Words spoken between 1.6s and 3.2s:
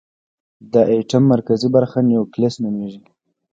برخه نیوکلیس نومېږي.